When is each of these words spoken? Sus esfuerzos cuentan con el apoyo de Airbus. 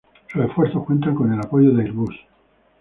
Sus 0.33 0.43
esfuerzos 0.45 0.83
cuentan 0.85 1.13
con 1.13 1.31
el 1.31 1.39
apoyo 1.39 1.69
de 1.75 1.83
Airbus. 1.83 2.15